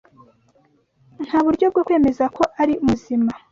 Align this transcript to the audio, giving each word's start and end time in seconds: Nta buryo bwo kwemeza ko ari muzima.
Nta 1.25 1.37
buryo 1.45 1.65
bwo 1.71 1.81
kwemeza 1.87 2.23
ko 2.35 2.43
ari 2.61 2.73
muzima. 2.85 3.29